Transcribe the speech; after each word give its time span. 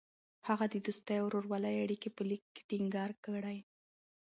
هغه 0.47 0.65
د 0.69 0.75
دوستۍ 0.85 1.15
او 1.19 1.25
ورورولۍ 1.27 1.75
اړیکې 1.85 2.09
په 2.15 2.21
لیک 2.29 2.43
کې 2.55 2.61
ټینګار 2.69 3.11
کړې. 3.25 3.59